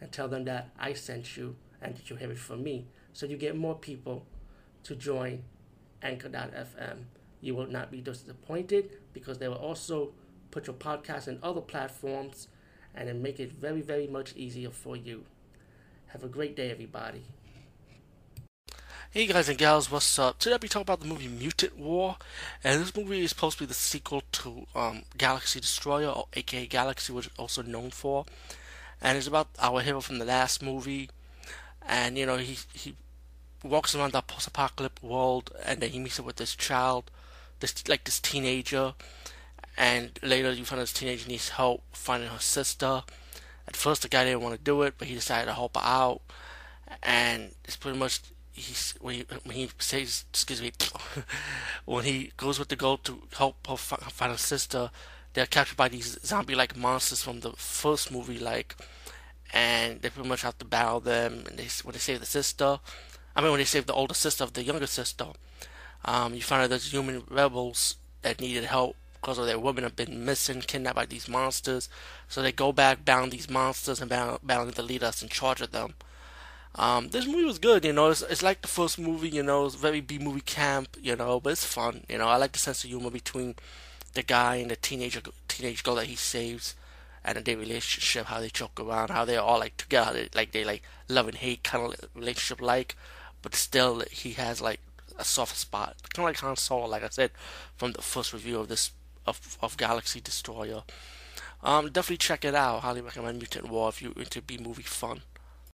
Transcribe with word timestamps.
and 0.00 0.10
tell 0.12 0.28
them 0.28 0.44
that 0.44 0.70
I 0.78 0.92
sent 0.92 1.36
you 1.36 1.56
and 1.80 1.96
that 1.96 2.10
you 2.10 2.16
have 2.16 2.30
it 2.30 2.38
from 2.38 2.62
me. 2.62 2.86
So 3.12 3.26
you 3.26 3.36
get 3.36 3.56
more 3.56 3.74
people 3.74 4.26
to 4.84 4.94
join 4.94 5.44
Anchor.fm. 6.02 7.04
You 7.40 7.54
will 7.54 7.66
not 7.66 7.90
be 7.90 8.00
disappointed 8.00 8.90
because 9.12 9.38
they 9.38 9.48
will 9.48 9.56
also 9.56 10.12
put 10.50 10.66
your 10.66 10.76
podcast 10.76 11.28
in 11.28 11.38
other 11.42 11.60
platforms 11.60 12.48
and 12.94 13.08
then 13.08 13.22
make 13.22 13.40
it 13.40 13.52
very, 13.52 13.80
very 13.80 14.06
much 14.06 14.34
easier 14.36 14.70
for 14.70 14.96
you. 14.96 15.24
Have 16.08 16.22
a 16.22 16.28
great 16.28 16.54
day, 16.54 16.70
everybody. 16.70 17.24
Hey 19.10 19.26
guys 19.26 19.48
and 19.48 19.56
gals, 19.56 19.92
what's 19.92 20.18
up? 20.18 20.40
Today 20.40 20.54
I'll 20.54 20.58
be 20.58 20.66
talking 20.66 20.82
about 20.82 20.98
the 20.98 21.06
movie 21.06 21.28
Mutant 21.28 21.78
War, 21.78 22.16
and 22.64 22.82
this 22.82 22.96
movie 22.96 23.22
is 23.22 23.30
supposed 23.30 23.58
to 23.58 23.62
be 23.62 23.68
the 23.68 23.74
sequel 23.74 24.24
to 24.32 24.66
um, 24.74 25.02
Galaxy 25.16 25.60
Destroyer, 25.60 26.08
or 26.08 26.26
aka 26.34 26.66
Galaxy, 26.66 27.12
which 27.12 27.26
is 27.26 27.32
also 27.38 27.62
known 27.62 27.90
for, 27.90 28.24
and 29.00 29.18
it's 29.18 29.26
about 29.26 29.48
our 29.58 29.80
hero 29.80 30.00
from 30.00 30.18
the 30.18 30.24
last 30.24 30.62
movie, 30.62 31.10
and 31.86 32.16
you 32.16 32.26
know 32.26 32.36
he 32.36 32.58
he 32.72 32.94
walks 33.62 33.94
around 33.94 34.12
that 34.12 34.26
post-apocalyptic 34.26 35.02
world, 35.02 35.50
and 35.64 35.80
then 35.80 35.90
he 35.90 35.98
meets 35.98 36.18
up 36.18 36.26
with 36.26 36.36
this 36.36 36.54
child, 36.54 37.10
this 37.60 37.86
like 37.88 38.04
this 38.04 38.20
teenager, 38.20 38.94
and 39.76 40.18
later 40.22 40.52
you 40.52 40.64
find 40.64 40.80
this 40.80 40.92
teenager 40.92 41.28
needs 41.28 41.50
help 41.50 41.82
finding 41.92 42.28
her 42.30 42.38
sister. 42.38 43.02
At 43.66 43.76
first, 43.76 44.02
the 44.02 44.08
guy 44.08 44.24
didn't 44.24 44.42
want 44.42 44.56
to 44.56 44.62
do 44.62 44.82
it, 44.82 44.94
but 44.98 45.08
he 45.08 45.14
decided 45.14 45.46
to 45.46 45.54
help 45.54 45.76
her 45.76 45.82
out, 45.82 46.20
and 47.02 47.54
it's 47.64 47.76
pretty 47.76 47.98
much 47.98 48.20
he's 48.54 48.94
when 49.00 49.14
he, 49.16 49.26
when 49.42 49.56
he 49.56 49.68
says 49.78 50.24
excuse 50.30 50.62
me 50.62 50.72
when 51.84 52.04
he 52.04 52.30
goes 52.36 52.58
with 52.58 52.68
the 52.68 52.76
goal 52.76 52.96
to 52.98 53.22
help 53.36 53.66
her 53.66 53.76
find 53.76 54.30
her 54.30 54.38
sister 54.38 54.90
they're 55.34 55.46
captured 55.46 55.76
by 55.76 55.88
these 55.88 56.18
zombie 56.24 56.54
like 56.54 56.76
monsters 56.76 57.22
from 57.22 57.40
the 57.40 57.52
first 57.52 58.10
movie 58.10 58.38
like 58.38 58.76
and 59.52 60.00
they 60.00 60.10
pretty 60.10 60.28
much 60.28 60.42
have 60.42 60.58
to 60.58 60.64
battle 60.64 61.00
them 61.00 61.44
and 61.48 61.58
they 61.58 61.68
when 61.82 61.92
they 61.92 61.98
save 61.98 62.20
the 62.20 62.26
sister 62.26 62.78
I 63.36 63.40
mean 63.40 63.50
when 63.50 63.60
they 63.60 63.64
save 63.64 63.86
the 63.86 63.92
older 63.92 64.14
sister 64.14 64.42
of 64.44 64.52
the 64.54 64.64
younger 64.64 64.86
sister 64.86 65.26
um, 66.04 66.34
you 66.34 66.42
find 66.42 66.62
out 66.62 66.70
there's 66.70 66.92
human 66.92 67.24
rebels 67.28 67.96
that 68.22 68.40
needed 68.40 68.64
help 68.64 68.96
because 69.20 69.38
of 69.38 69.46
their 69.46 69.58
women 69.58 69.84
have 69.84 69.96
been 69.96 70.24
missing 70.24 70.60
kidnapped 70.60 70.96
by 70.96 71.06
these 71.06 71.28
monsters 71.28 71.88
so 72.28 72.42
they 72.42 72.52
go 72.52 72.72
back 72.72 73.04
battle 73.04 73.28
these 73.28 73.50
monsters 73.50 74.00
and 74.00 74.10
battle 74.10 74.66
the 74.66 74.82
leader 74.82 75.06
that's 75.06 75.22
in 75.22 75.28
charge 75.28 75.60
of 75.60 75.72
them 75.72 75.94
um, 76.76 77.08
this 77.10 77.26
movie 77.26 77.44
was 77.44 77.58
good, 77.58 77.84
you 77.84 77.92
know. 77.92 78.10
It's, 78.10 78.22
it's 78.22 78.42
like 78.42 78.62
the 78.62 78.68
first 78.68 78.98
movie, 78.98 79.28
you 79.28 79.42
know. 79.42 79.66
It's 79.66 79.76
very 79.76 80.00
B 80.00 80.18
movie 80.18 80.40
camp, 80.40 80.96
you 81.00 81.14
know, 81.14 81.38
but 81.38 81.50
it's 81.50 81.64
fun, 81.64 82.04
you 82.08 82.18
know. 82.18 82.26
I 82.26 82.36
like 82.36 82.52
the 82.52 82.58
sense 82.58 82.82
of 82.82 82.90
humor 82.90 83.10
between 83.10 83.54
the 84.14 84.22
guy 84.22 84.56
and 84.56 84.70
the 84.70 84.76
teenager 84.76 85.20
teenage 85.48 85.82
girl 85.82 85.96
that 85.96 86.06
he 86.06 86.16
saves, 86.16 86.74
and 87.24 87.44
their 87.44 87.56
relationship, 87.56 88.26
how 88.26 88.40
they 88.40 88.48
joke 88.48 88.78
around, 88.78 89.10
how 89.10 89.24
they're 89.24 89.40
all 89.40 89.58
like 89.58 89.76
together, 89.76 90.26
like 90.34 90.52
they 90.52 90.64
like 90.64 90.82
love 91.08 91.26
and 91.28 91.38
hate 91.38 91.64
kind 91.64 91.92
of 91.92 92.08
relationship, 92.14 92.60
like, 92.60 92.96
but 93.42 93.54
still 93.54 94.02
he 94.10 94.32
has 94.32 94.60
like 94.60 94.80
a 95.18 95.24
soft 95.24 95.56
spot, 95.56 95.96
kind 96.12 96.24
of 96.24 96.30
like 96.30 96.40
Han 96.40 96.56
Solo, 96.56 96.86
like 96.86 97.02
I 97.02 97.08
said 97.08 97.30
from 97.76 97.92
the 97.92 98.02
first 98.02 98.32
review 98.32 98.58
of 98.60 98.68
this 98.68 98.90
of 99.26 99.58
of 99.62 99.76
Galaxy 99.76 100.20
Destroyer. 100.20 100.82
Um, 101.62 101.90
definitely 101.90 102.18
check 102.18 102.44
it 102.44 102.54
out. 102.54 102.82
Highly 102.82 103.00
recommend 103.00 103.38
Mutant 103.38 103.70
War 103.70 103.88
if 103.88 104.02
you're 104.02 104.12
into 104.16 104.42
B 104.42 104.58
movie 104.58 104.82
fun. 104.82 105.22